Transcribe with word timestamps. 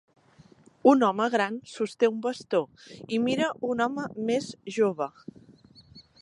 Un 0.91 1.03
home 1.07 1.27
gran 1.35 1.59
sosté 1.73 2.09
un 2.13 2.17
bastó 2.23 2.63
i 3.17 3.21
mira 3.27 3.51
un 3.75 3.85
home 3.87 4.07
més 4.31 4.49
jove. 4.81 5.11